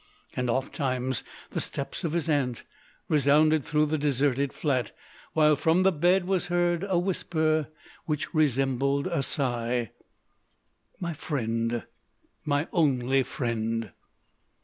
And 0.35 0.49
ofttimes 0.49 1.23
the 1.51 1.61
steps 1.61 2.03
of 2.03 2.13
his 2.13 2.27
Aunt 2.27 2.63
resounded 3.07 3.63
through 3.63 3.85
the 3.85 3.99
deserted 3.99 4.51
flat, 4.51 4.93
while 5.33 5.55
from 5.55 5.83
the 5.83 5.91
bed 5.91 6.25
was 6.25 6.47
heard 6.47 6.83
a 6.89 6.97
whisper, 6.97 7.67
which 8.07 8.33
resembled 8.33 9.05
a 9.05 9.21
sigh: 9.21 9.91
"My 10.99 11.13
friend, 11.13 11.83
my 12.43 12.67
only 12.73 13.21
friend!" 13.21 13.91